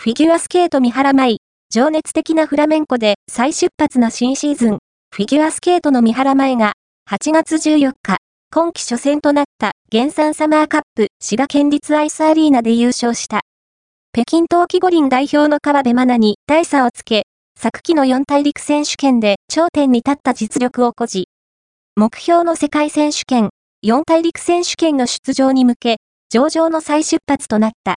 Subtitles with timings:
[0.00, 1.38] フィギュアスケート三原舞、
[1.70, 4.78] 情熱的なフラメンコで再出発の新シーズン、
[5.12, 6.74] フィギュアスケートの三原舞が、
[7.10, 8.18] 8月14日、
[8.54, 13.40] 今季初戦となった原産サマーカップ滋賀県立アイスアリーナで優勝した。
[14.12, 17.24] 北京冬季五輪代表の川辺真奈に大差をつけ、
[17.58, 21.24] 昨季の四大陸選手権で頂点に立った実力を誇示。
[21.96, 23.50] 目標の世界選手権、
[23.82, 25.96] 四大陸選手権の出場に向け、
[26.30, 27.96] 上々の再出発となった。